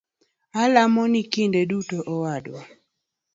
Alemoni 0.61 1.21
kinde 1.33 1.61
duto 1.69 1.97
owadwa 2.13 2.61